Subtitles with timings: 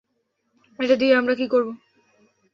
[0.79, 1.67] এটা দিয়ে আমরা কী করব?